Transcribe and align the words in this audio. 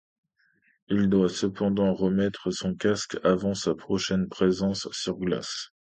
Il 0.87 1.09
doit 1.09 1.29
cependant 1.29 1.93
remettre 1.93 2.49
son 2.49 2.73
casque 2.73 3.19
avant 3.23 3.53
sa 3.53 3.75
prochaine 3.75 4.27
présence 4.29 4.87
sur 4.91 5.13
glace. 5.17 5.69